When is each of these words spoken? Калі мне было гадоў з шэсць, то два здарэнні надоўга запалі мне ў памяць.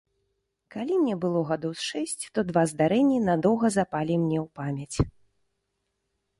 Калі 0.75 0.93
мне 1.01 1.15
было 1.25 1.43
гадоў 1.49 1.73
з 1.81 1.85
шэсць, 1.89 2.23
то 2.37 2.45
два 2.49 2.63
здарэнні 2.73 3.19
надоўга 3.29 3.67
запалі 3.79 4.13
мне 4.25 4.39
ў 4.45 4.51
памяць. 4.61 4.97